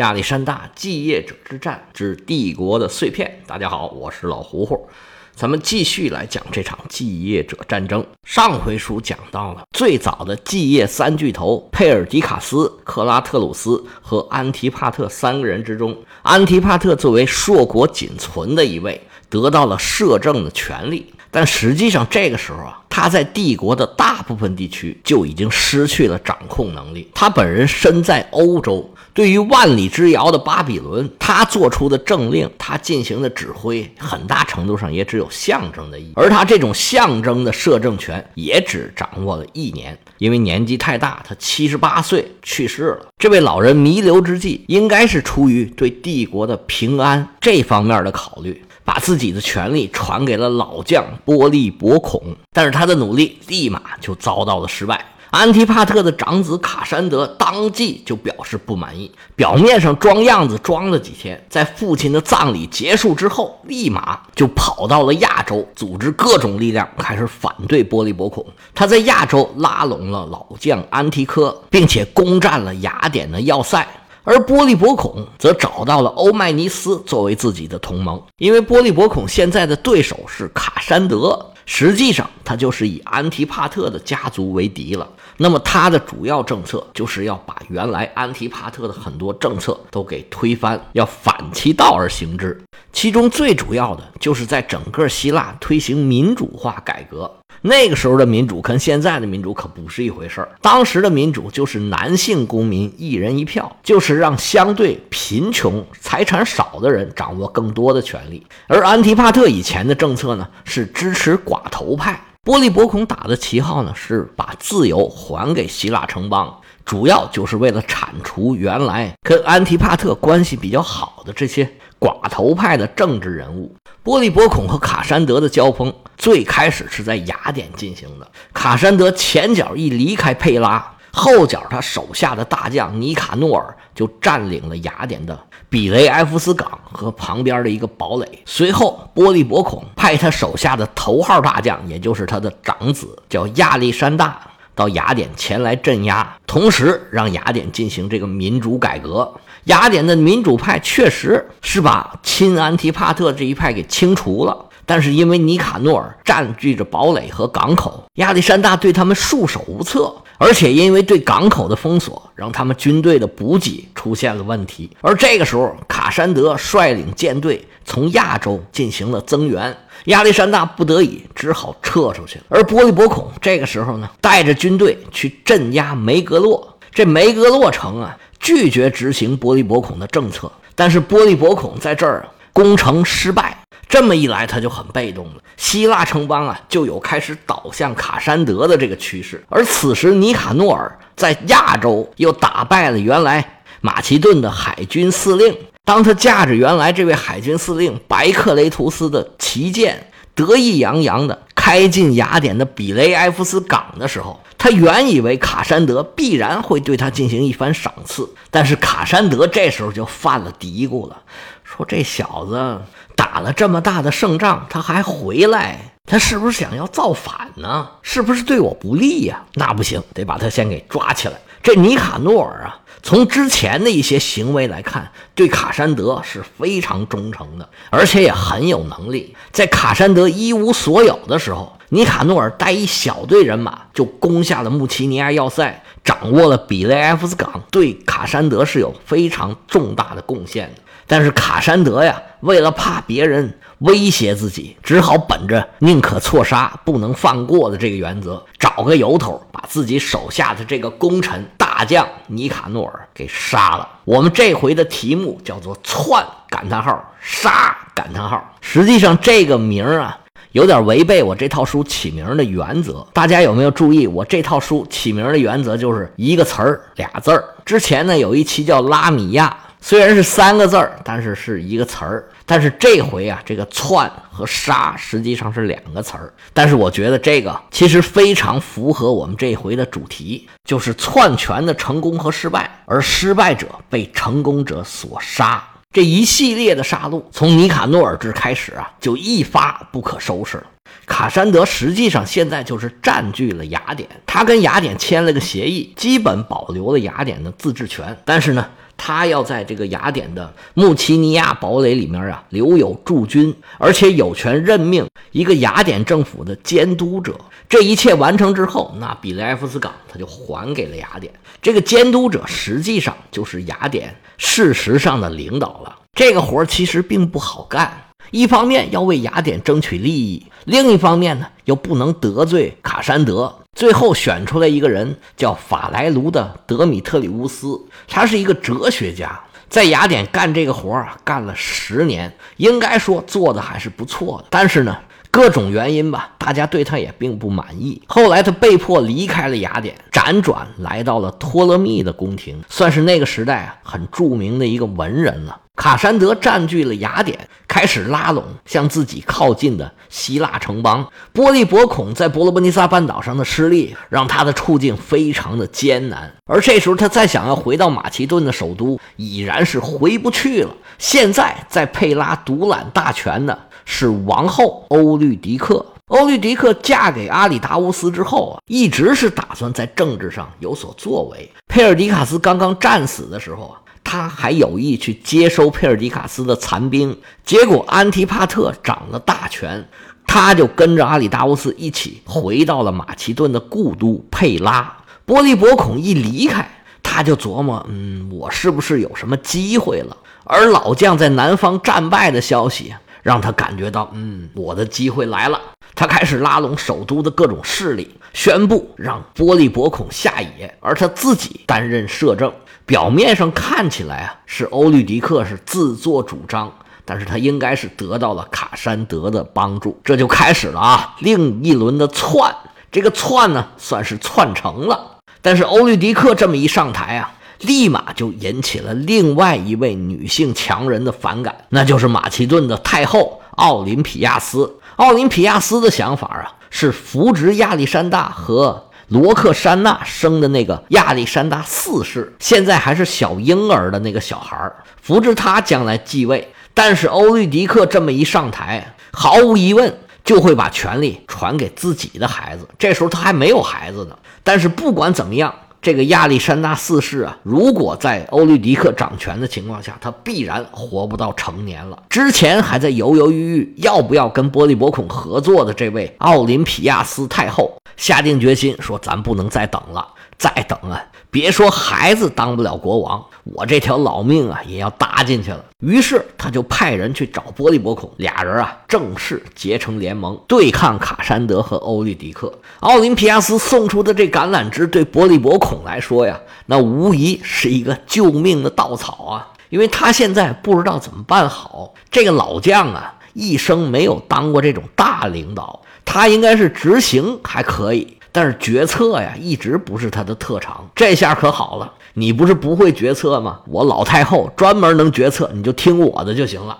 [0.00, 3.42] 亚历山大继业者之战之帝国的碎片。
[3.46, 4.88] 大家好，我是老胡胡，
[5.34, 8.02] 咱们继续来讲这场继业者战争。
[8.24, 18.98] 上回书讲到了最早的继业三巨头佩尔迪卡斯、克拉特鲁斯和安提帕特三个人之中，安提帕特作为硕果仅存的一位，
[19.28, 21.12] 得到了摄政的权利。
[21.30, 27.08] 但实际上，这个时候啊，他在帝国的大部分地区就已经失去了掌控能力。
[27.14, 28.90] 他本人身在欧洲。
[29.20, 36.12] 对于万里之遥的巴比伦，他做出的政令，他进行的指挥，很大程度上也只有象征的意义。
[36.16, 43.08] 而他这种象征的摄政权，也只掌握了一年，因为年纪太大，他七十八岁去世了。
[43.18, 52.22] 这位老人弥留之际，应该是出于对帝国的平安这方面的考虑，把自己的权力传给了老将波利伯孔。
[52.54, 55.04] 但是他的努力立马就遭到了失败。
[55.30, 68.44] 安提帕特的长子卡山德当即就表示不满意，表面上装样子装了几天，在父亲的葬礼结束之后，立马就跑到了亚洲，组织各种力量开始反对波利伯孔。
[68.74, 73.86] 他在亚洲拉拢了老将安提柯，并且攻占了雅典的要塞，
[74.24, 81.46] 而波利伯孔则找到了欧迈尼斯作为自己的同盟，因为波利伯孔现在的对手是卡山德。
[81.72, 85.08] 实际上，他就是以安提帕特的家族为敌了。
[85.36, 92.60] 那么，他的主要政策就是要把原来安提帕特的很多政策都给推翻，要反其道而行之。
[92.92, 97.32] 其中最主要的就是在整个希腊推行民主化改革。
[97.62, 100.48] 那个时候的民主跟现在的民主可不是一回事儿。
[100.60, 108.46] 当时的民主就是男性公民一人一票，就是让相对贫穷、财产少的人掌握更多的权利。
[108.66, 112.20] 而安提帕特以前的政策呢，是支持寡头派。
[112.42, 116.59] 波利伯孔打的旗号呢，是把自由还给希腊城邦，
[116.90, 121.64] 主要就是为了铲除原来跟安提帕特关系比较好的这些
[122.00, 123.72] 寡头派的政治人物。
[124.02, 128.28] 波利伯孔和卡山德的交锋最开始是在雅典进行的。
[128.52, 138.42] 卡山德前脚一离开佩拉，后脚他手下的大将尼卡诺尔就占领了雅典的比雷埃夫斯港和旁边的一个堡垒。
[138.44, 144.40] 随后，波利伯孔派他手下的头号大将，也就是他的长子，叫亚历山大，
[144.74, 149.32] 到雅典前来镇压，同时让雅典进行这个民主改革。
[149.66, 164.90] 雅典的民主派确实是把亲安提帕特这一派给清除了，但是因为尼卡诺尔占据着堡垒和港口，亚历山大对他们束手无策，而且因为对港口的封锁，让他们军队的补给出现了问题。
[165.02, 172.44] 而这个时候，卡山德率领舰队从亚洲进行了增援，亚历山大不得已只好撤出去了。
[172.48, 178.16] 而波利伯孔这个时候呢，带着军队去镇压梅格洛，这梅格洛城啊。
[178.42, 183.54] 拒绝执行波利伯孔的政策，但是波利伯孔在这儿攻城失败，
[183.90, 185.32] 这么一来他就很被动了。
[185.58, 195.54] 希腊城邦啊就有开始倒向卡山德的这个趋势，而此时尼卡诺尔在亚洲又打败了原来马其顿的海军司令。
[195.84, 204.40] 当他驾着原来这位海军司令白克雷图斯的旗舰，得意洋洋地开进雅典的比雷埃夫斯港的时候。
[204.56, 211.22] 他原以为卡山德必然会对他进行一番赏赐，但是卡山德这时候就犯了嘀咕了，
[211.64, 212.78] 说这小子
[213.20, 217.86] 打了这么大的胜仗，他还回来，他是不是想要造反呢？
[218.00, 219.42] 是不是对我不利呀？
[219.56, 221.34] 那不行，得把他先给抓起来。
[221.62, 229.36] 这尼卡诺尔啊，从之前的一些行为来看，对卡山德是非常忠诚的，而且也很有能力。
[229.52, 240.80] 在卡山德一无所有的时候，尼卡诺尔带一小队人马就攻下了穆奇尼亚要塞，掌握了比雷埃夫斯港，对卡山德是有非常重大的贡献的。
[241.10, 253.88] 但是卡山德呀，为了怕别人威胁自己，只好本着宁可错杀不能放过的这个原则，找个由头把自己手下的这个功臣大将尼卡诺尔给杀了。
[254.04, 260.16] 我们这回的题目叫做“窜感叹号杀感叹号”，实际上这个名儿啊。
[260.52, 264.04] 有点违背我这套书起名的原则，大家有没有注意？
[264.08, 267.44] 我这套书起名的原则就是一个词儿俩字儿。
[267.64, 272.28] 之前呢有一期叫拉米亚，虽然是三个字儿，但是是一个词儿。
[272.44, 276.32] 但是这回啊，这个窜和杀实际上是两个词儿。
[276.52, 285.62] 但是我觉得这个其实非常符合我们这回的主题，就是篡权的成功和失败，而失败者被成功者所杀。
[285.92, 290.64] 这一系列的杀戮，从尼卡诺尔之开始啊，就一发不可收拾了。
[291.06, 298.16] 卡山德实际上现在就是占据了雅典，他跟雅典签了个协议，基本保留了雅典的自治权。
[298.24, 298.68] 但是呢，
[299.02, 307.34] 他要在这个雅典的穆奇尼亚堡垒里面啊留有驻军，而且有权任命一个雅典政府的监督者。
[307.66, 311.32] 这一切完成之后，那比雷埃夫斯港他就还给了雅典。
[311.62, 315.96] 这个监督者实际上就是雅典事实上的领导了。
[316.12, 323.59] 这个活儿其实并不好干，一方面要为雅典争取利益，另一方面呢又不能得罪卡山德。
[323.80, 329.40] 最后选出来一个人叫法莱卢的德米特里乌斯，他是一个哲学家，
[329.70, 334.48] 在雅典干这个活儿，干了十年，应该说做的还是不错的。
[334.50, 334.94] 但是呢。
[335.32, 338.02] 各种原因吧，大家对他也并不满意。
[338.08, 345.60] 后来他被迫离开了雅典，辗转来到了托勒密的宫廷，算是那个时代啊很著名的一个文人了。
[345.80, 351.10] 卡山德占据了雅典，开始拉拢向自己靠近的希腊城邦。
[351.32, 356.30] 波利伯孔在伯罗奔尼撒半岛上的失利，让他的处境非常的艰难。
[356.44, 360.70] 而这时候他再想要回到马其顿的首都，已然是回不去了。
[360.98, 363.58] 现在在佩拉独揽大权的。
[363.86, 365.84] 是王后欧律狄克。
[366.08, 371.50] 欧律狄克嫁给阿里达乌斯之后啊，一直是打算在政治上有所作为。
[371.66, 373.80] 佩尔迪卡斯刚刚战死的时候啊，
[374.10, 377.16] 他还有意去接收佩尔迪卡斯的残兵。
[377.44, 379.88] 结果安提帕特掌了大权，
[380.26, 384.96] 他就跟着阿里达乌斯一起回到了马其顿的故都佩拉。
[385.24, 386.68] 波利伯孔一离开，
[387.04, 390.16] 他就琢磨：嗯，我是不是有什么机会了？
[390.42, 392.92] 而老将在南方战败的消息。
[393.22, 395.60] 让他感觉到，嗯，我的机会来了。
[395.94, 402.50] 他开始拉拢首都的各种势力，宣布让波利伯孔下野，而他自己担任摄政。
[402.90, 406.72] 表面上看起来啊，是欧律狄克是自作主张，
[407.04, 409.96] 但是他应该是得到了卡山德的帮助。
[410.02, 412.52] 这就开始了啊，另一轮的篡。
[412.90, 415.18] 这个篡呢，算是篡成了。
[415.40, 417.32] 但是欧律狄克这么一上台啊。
[417.60, 424.80] 立马就引起了另外一位女性强人的反感，那就是马其顿的太后奥林匹亚斯。
[424.96, 436.52] 奥林匹亚斯的想法啊，是扶植亚历山大和罗克珊娜生的那个亚历山大四世，现在还是小婴儿的那个小孩儿扶着他将来继位。
[436.72, 442.66] 但是欧律狄克这么一上台，毫无疑问就会把权力传给自己的孩子。
[442.78, 444.16] 这时候他还没有孩子呢。
[444.42, 445.52] 但是不管怎么样。
[445.82, 452.02] 这个亚历山大四世啊，如果在欧律狄克掌权的情况下，他必然活不到成年了。
[452.10, 465.62] 之前还在犹犹豫豫要不要跟波利伯孔合作的这位奥林匹亚斯太后，下定决心说：“咱不能再等了。”再等啊，别说孩子当不了国王，我这条老命啊也要搭进去了。
[465.80, 472.50] 于是他就派人去找波利伯孔，俩人啊正式结成联盟，对抗卡山德和欧律狄克。
[472.78, 481.92] 奥林匹亚斯送出的这橄榄枝，对波利伯孔来说呀，那无疑是一个救命的稻草啊，因为他现在不知道怎么办好。
[482.10, 485.82] 这个老将啊，一生没有当过这种大领导，
[486.12, 488.16] 他应该是执行还可以。
[488.32, 490.88] 但是决策呀，一直不是他的特长。
[490.92, 493.60] 这下可好了，你不是不会决策吗？
[493.66, 496.76] 我老太后专门能决策，你就听我的就行了。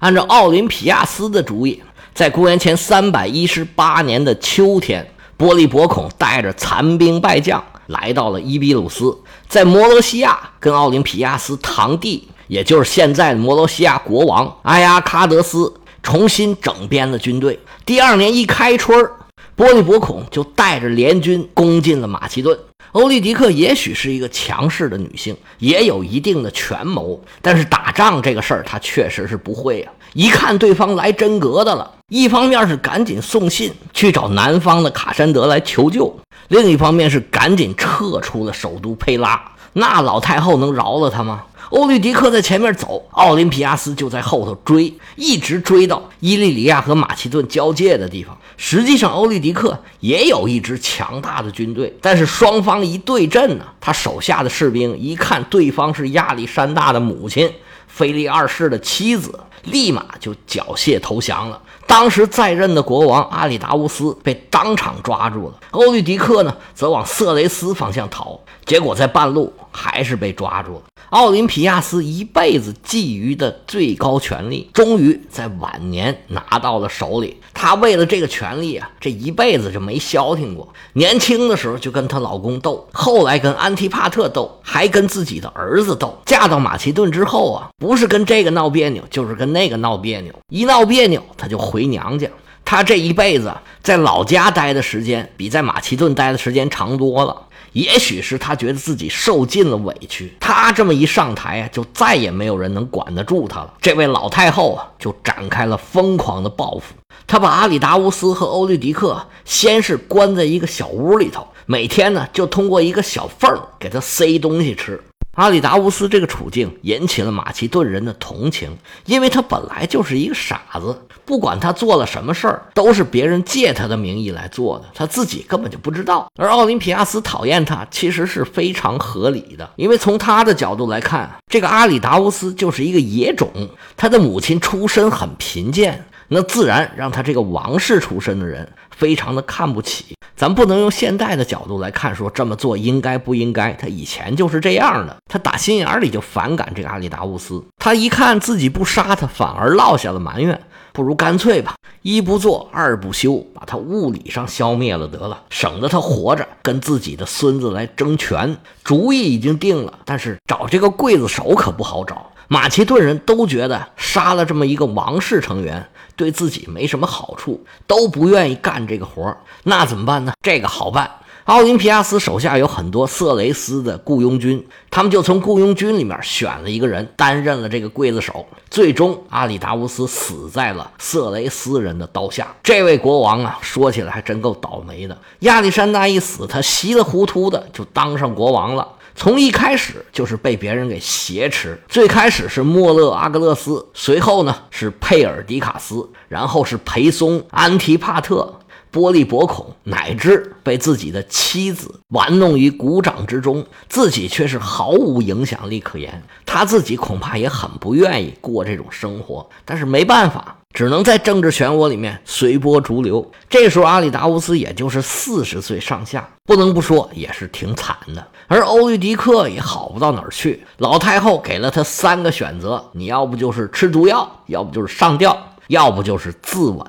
[0.00, 1.80] 按照奥林匹亚斯的主意，
[2.12, 15.72] 在公元前三百一十八年的秋天，波利伯孔带着残兵败将来到了伊比鲁斯，在摩罗西亚跟奥林匹亚斯堂弟，也就是现在的摩罗西亚国王埃阿喀德斯
[16.02, 17.58] 重新整编了军队。
[17.84, 19.12] 第二年一开春儿。
[19.54, 22.58] 波利伯孔就带着联军攻进了马其顿。
[22.92, 29.92] 欧律狄克也许是一个强势的女性，也有一定的权谋，但是打仗这个事儿她确实是不会啊。
[30.14, 39.40] 一看对方来真格的了，一方面是赶紧送信去找南方的卡山德来求救，另一方面是赶紧撤出了首都佩拉。
[39.74, 41.44] 那老太后能饶了他吗？
[41.72, 48.36] 欧律狄克在前面走，奥林匹亚斯就在后头追，一直追到伊利里亚和马其顿交界的地方。
[48.58, 57.50] 实际上，欧律狄克也有一支强大的军队，但是双方一对阵呢，他手下的士兵一看对方是亚历山大的母亲
[57.88, 61.58] 菲利二世的妻子，立马就缴械投降了。
[61.86, 70.82] 当时在任的国王阿里达乌斯被当场抓住了，欧律狄克呢，则往色雷斯方向逃，结果在半路还是被抓住了。
[71.10, 77.36] 奥林匹亚斯一辈子觊觎的最高权力，终于在晚年拿到了手里。
[77.52, 80.72] 她为了这个权力啊，这一辈子就没消停过。
[80.94, 86.18] 年轻的时候就跟她老公斗，后来跟安提帕特斗，还跟自己的儿子斗。
[86.24, 90.32] 嫁到马其顿之后啊，不是跟这个闹别扭，就是跟那个闹别扭。
[90.48, 92.28] 一闹别扭，她就回娘家。
[92.64, 93.52] 她这一辈子
[93.82, 97.36] 在老家待的时间，比在马其顿待的时间长多了。
[97.72, 103.74] 也许是他觉得自己受尽了委屈，他这么一上台啊，就再也没有人能管得住他了。
[103.80, 106.94] 这位老太后啊，就展开了疯狂的报复。
[107.26, 115.00] 她把阿里达乌斯和欧律狄克先是关在一个小屋里头，每天呢就通过一个小缝给他塞东西吃。
[115.34, 126.30] 阿里达乌斯这个处境引起了马其顿人的同情，因为他本来就是一个傻子，不管他做了什么事儿，都是别人借他的名义来做的，他自己根本就不知道。
[126.36, 133.50] 而奥林匹亚斯讨厌他，其实是非常合理的，因为从他的角度来看，这个阿里达乌斯就是一个野种，
[133.96, 136.04] 他的母亲出身很贫贱。
[136.28, 138.66] 那自然让他这个王室出身的人
[139.02, 140.14] 非常的看不起。
[140.36, 143.72] 咱不能用现代的角度来看，说这么做应该不应该？
[143.72, 147.64] 他以前就是这样的，他打心眼里就反感这个阿里达乌斯。
[147.78, 150.60] 他一看自己不杀他，反而落下了埋怨，
[150.92, 158.56] 不如干脆吧，一不做二不休，把他物理上消灭了得了，省得他活着跟自己的孙子来争权。
[158.84, 162.30] 主意已经定了，但是找这个刽子手可不好找。
[162.46, 165.88] 马其顿人都觉得杀了这么一个王室成员。
[166.22, 170.32] 对自己没什么好处，都不愿意干这个活那怎么办呢？
[170.40, 171.10] 这个好办，
[171.46, 178.46] 奥林匹亚斯手下有很多色雷斯的雇佣军，他们就从雇佣军里面选了一个人担任了这个刽子手。
[178.70, 182.54] 最终，阿里达乌斯死在了色雷斯人的刀下。
[182.62, 185.18] 这位国王啊，说起来还真够倒霉的。
[185.40, 188.86] 亚历山大一死，他稀里糊涂的就当上国王了。
[189.14, 198.60] 从一开始就是被别人给挟持，最开始是莫勒阿格勒斯，随后呢是佩尔迪卡斯，然后是裴松、安提帕特、
[198.92, 206.22] 玻璃薄孔，乃至被自己的妻子玩弄于股掌之中，自己却是毫无影响力可言。
[206.44, 210.58] 他自己恐怕也很不愿意过这种生活，但是没办法。
[210.74, 213.30] 只能在政治漩涡里面随波逐流。
[213.46, 218.26] 这时候，阿里达乌斯也就是四十岁上下，不能不说也是挺惨的。
[218.46, 225.36] 而欧律狄克也好不到哪儿去，老太后给了他三个选择：你要不就是吃毒药，要不就是上吊，
[225.68, 226.86] 要不就是自刎。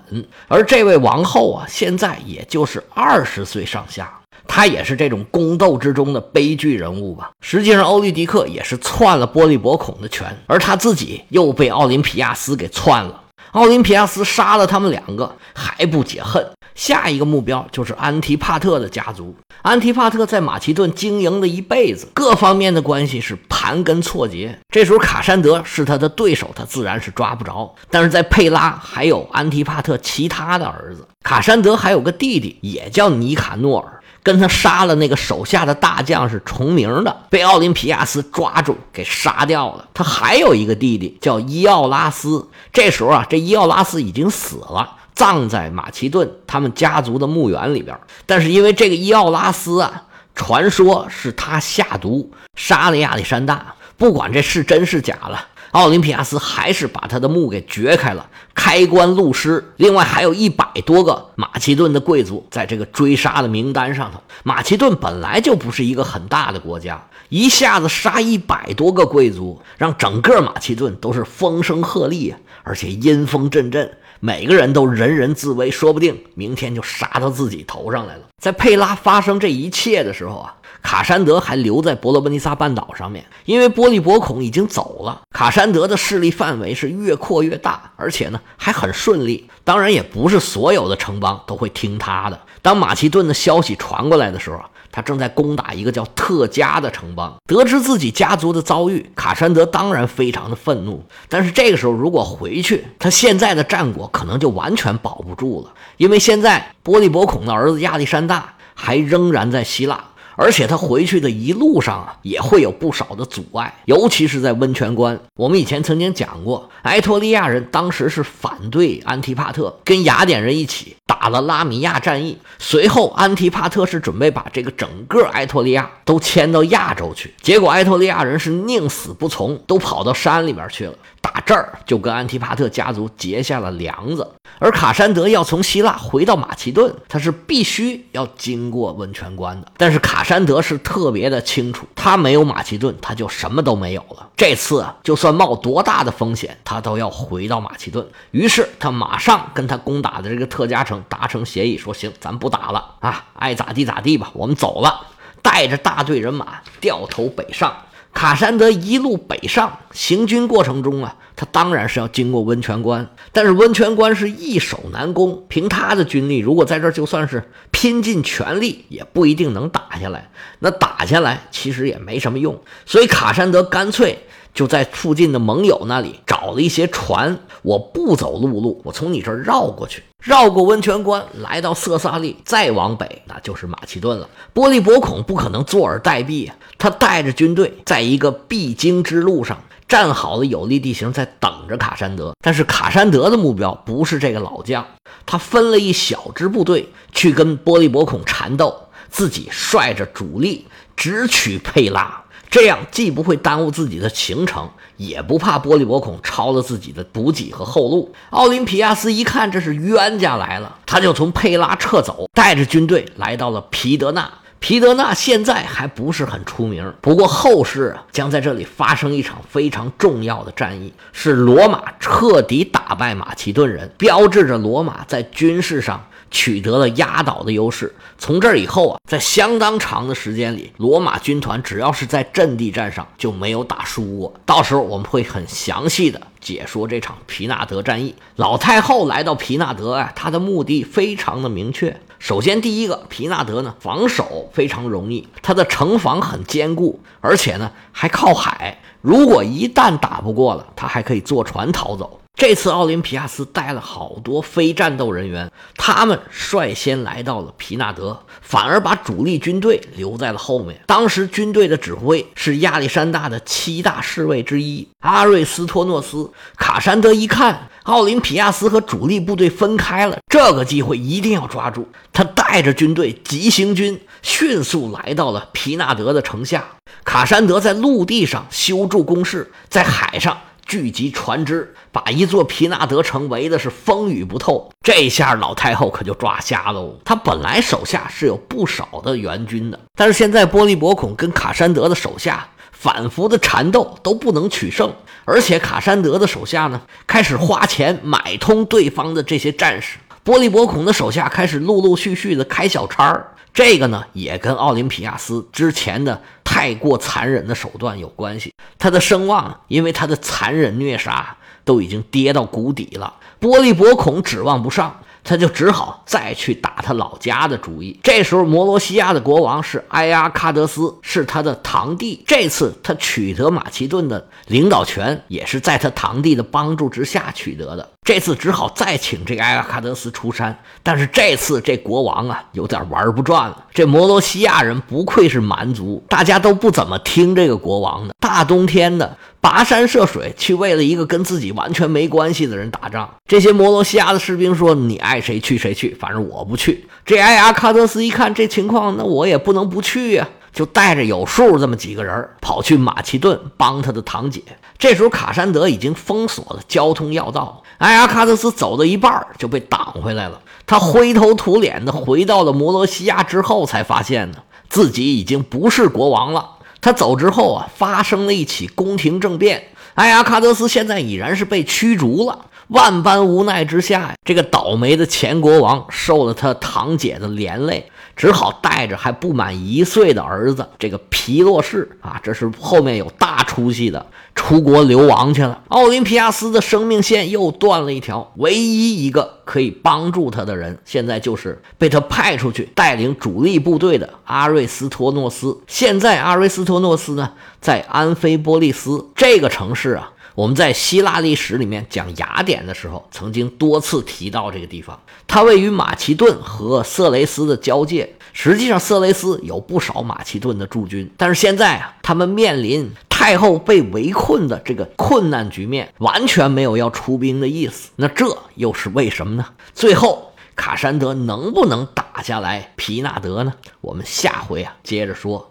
[0.47, 4.11] 而这位王后啊，现在也就是二十岁上下，
[4.47, 7.31] 她也是这种宫斗之中的悲剧人物吧。
[7.41, 13.21] 实际上，欧律狄克也是篡了波利伯孔的权，而他自己又被奥林匹亚斯给篡了。
[13.51, 16.43] 奥林匹亚斯杀了他们两个还不解恨，
[16.75, 19.35] 下一个目标就是安提帕特的家族。
[19.61, 24.59] 安提帕特在马其顿经营了一辈子，各方面的关系是盘根错节。
[24.69, 27.73] 这时候卡山德是他的对手，他自然是抓不着。
[27.89, 33.99] 但是在佩拉还有安提帕特其他的儿子，卡山德还有个弟弟，也叫尼卡诺尔。
[34.21, 39.85] 跟他杀了那个手下的大将是重名的，被奥林匹亚斯抓住给杀掉了。
[39.93, 47.97] 他还有一个弟弟叫伊奥拉斯，这时候啊，这伊奥拉斯已经死了，葬在马其顿他们家族的墓园里边。
[48.25, 50.03] 但是因为这个伊奥拉斯啊，
[50.35, 55.47] 传说是他下毒杀了亚历山大，不管这是真是假了。
[55.71, 59.73] 奥林匹亚斯还是把他的墓给掘开了，开棺录尸。
[59.77, 64.21] 另外还有一百多个马其顿的贵族在这个追杀的名单上头。
[64.43, 72.33] 马其顿本来就不是一个很大的国家，一下子杀一百多个贵族，让整个马其顿都是风声鹤唳，
[72.63, 78.21] 而且阴风阵阵，每个人都人人自危，说不定明天就杀到自己头上来了。
[78.41, 80.55] 在佩拉发生这一切的时候啊。
[80.83, 85.21] 卡山德还留在伯罗奔尼撒半岛上面，因为波利伯孔已经走了。
[85.31, 89.49] 卡山德的势力范围是越扩越大，而且呢还很顺利。
[89.63, 92.39] 当然，也不是所有的城邦都会听他的。
[92.61, 94.59] 当马其顿的消息传过来的时候，
[94.91, 97.33] 他正在攻打一个叫特加的城邦。
[97.47, 101.03] 得知自己家族的遭遇，卡山德当然非常的愤怒。
[101.29, 110.03] 但是这个时候如果回去，他现在的战果可能就完全保不住了，因为现在波利伯孔的儿子亚历山大还仍然在希腊。
[110.35, 115.19] 而且他回去的一路上啊，也会有不少的阻碍，尤其是在温泉关。
[115.35, 122.37] 我们以前曾经讲过，埃托利亚人当时是反对安提帕特，跟雅典人一起打了拉米亚战役。
[122.59, 130.93] 随后，安提帕特是准备把这个整个埃托利亚都迁到亚洲去，结果埃托利亚人是宁死不从，都跑到山里边去了。
[131.23, 139.71] 打这儿就跟安提帕特家族结下了梁子，而卡山德要从希腊回到马其顿，他是必须要经过温泉关的。
[139.77, 144.29] 但是卡山德是特别的清楚，他没有马其顿，他就什么都没有了。
[144.35, 148.05] 这次啊，就算冒多大的风险，他都要回到马其顿。
[148.31, 155.07] 于是他马上跟他攻打的这个特加城达成协议，说行，咱不打了啊，爱咋地咋地吧，我们走了，
[155.41, 157.73] 带着大队人马掉头北上。
[158.13, 167.43] 卡山德一路北上行军过程中啊，他当然是要经过温泉关，但是温泉关是易守难攻，凭他的军力，如果在这就算是
[167.83, 170.31] 拼尽全力，也不一定能打下来。
[170.59, 174.17] 那打下来其实也没什么用，所以卡山德干脆。
[174.53, 184.29] 就在附近的盟友那里找了一些船，我不走陆路，我从你这儿绕过去，绕过温泉关，来到色萨利，再往北，那就是马其顿了。
[184.53, 192.33] 波利伯孔不可能坐而待毙，他带着军队在一个必经之路上站好了有利地形，在等着卡山德。
[192.41, 194.85] 但是卡山德的目标不是这个老将，
[195.25, 202.21] 他分了一小支部队去跟波利伯孔缠斗，自己率着主力直取佩拉。
[202.49, 208.13] 这样既不会耽误自己的行程，也不怕波利伯孔抄了自己的补给和后路。
[208.29, 214.31] 奥林匹亚斯一看这是冤家来了，他就从佩拉撤走，带着军队来到了皮德纳。
[214.63, 226.01] 皮德纳现在还不是很出名，不过后世啊将在这里发生一场非常重要的战役，是罗马彻底打败马其顿人，标志着罗马在军事上。
[226.35, 227.93] 取得了压倒的优势。
[228.17, 234.33] 从这以后啊，在相当长的时间里，罗马军团只要是在阵地战上就没有打输过。
[234.43, 238.15] 到时候我们会很详细的解说这场皮纳德战役。
[238.37, 241.95] 老太后来到皮纳德啊，她的目的非常的明确。
[242.23, 248.79] 首先，第一个，皮纳德呢防守非常容易，他的城防很坚固，而且呢还靠海。
[249.01, 252.21] 如果一旦打不过了，他还可以坐船逃走。
[252.35, 260.81] 这次奥林匹亚斯带了好多非战斗人员，他们率先来到了皮纳德，反而把主力军队留在了后面。
[260.85, 266.29] 当时军队的指挥是亚历山大的七大侍卫之一阿瑞斯托诺斯。
[266.57, 271.87] 卡山德一看奥林匹亚斯和主力部队分开了，这个机会一定要抓住。
[272.11, 276.65] 他带着军队急行军，迅速来到了皮纳德的城下。
[277.05, 280.37] 卡山德在陆地上修筑工事，在海上。
[280.65, 284.71] 聚集船只，把一座皮纳德城围的是风雨不透。
[284.81, 286.97] 这下老太后可就抓瞎喽。
[287.05, 294.93] 她本来手下是有不少的援军的，但是现在波利伯孔跟卡山德的手下反复的缠斗都不能取胜，
[295.25, 303.29] 而且卡山德的手下呢开始花钱买通对方的这些战士，波利伯孔的手下开始陆陆续续的开小差儿。
[303.53, 306.23] 这个呢，也跟奥林匹亚斯之前的
[306.63, 308.53] 太过残忍的手段有关系。
[308.79, 314.97] 他的声望因为他的残忍虐杀都已经跌到谷底了，波利伯孔指望不上。
[315.25, 317.97] 他就只好再去打他老家的主意。
[318.03, 322.21] 这时候，摩罗西亚的国王是埃阿喀德斯，是他的堂弟。
[322.27, 327.89] 这次他取得马其顿的领导权，也是在他堂弟的帮助之下取得的。
[328.03, 330.57] 这次只好再请这个埃阿喀德斯出山。
[330.81, 333.65] 但是这次这国王啊，有点玩不转了。
[333.73, 338.13] 这摩罗西亚人不愧是蛮族，大家都不怎么听这个国王的。
[338.19, 339.17] 大冬天的。
[339.41, 354.41] 跋山涉水去为了一个跟自己完全没关系的人打仗，这些摩罗西亚的士兵说：“你爱谁去谁去，反正我不去。”这埃阿喀德斯一看这情况，那我也不能不去呀，就带着有数这么几个人跑去马其顿帮他的堂姐。
[354.77, 360.39] 这时候卡山德已经封锁了交通要道，埃阿喀德斯走到一半就被挡回来了。
[360.65, 364.37] 他灰头土脸的回到了摩罗西亚之后，才发现呢
[364.69, 366.51] 自己已经不是国王了。
[366.81, 372.45] 他走之后啊，发生了一起宫廷政变，埃阿喀德斯现在已然是被驱逐了。
[372.67, 384.05] 万般无奈之下呀，这个倒霉的前国王受了他堂姐的连累，只好带着还不满一岁的儿子这个皮洛士啊，这是后面有大出息的。
[384.35, 388.31] 出国流亡去了，奥林匹亚斯的生命线又断了一条。
[388.37, 395.59] 唯一一个可以帮助他的人，现在就是被他派出去带领主力部队的阿瑞斯托诺斯。
[395.67, 400.12] 现在阿瑞斯托诺斯呢，在安菲波利斯这个城市啊。
[400.35, 404.99] 我们在希腊历史里面讲雅典的时候，曾经多次提到这个地方。
[405.27, 408.15] 它位于马其顿和色雷斯的交界。
[408.33, 417.91] 实际上，色雷斯有不少马其顿的驻军，但是现在啊，他们面临太后被围困的这个困难局面，完全没有要出兵的意思。
[417.97, 419.45] 那这又是为什么呢？
[419.75, 423.53] 最后，卡山德能不能打下来皮纳德呢？
[423.81, 425.41] 我们下回啊接着说。